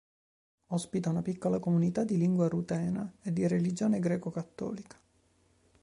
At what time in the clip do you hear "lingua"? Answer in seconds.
2.17-2.47